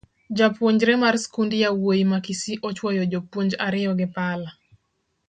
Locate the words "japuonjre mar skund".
0.37-1.51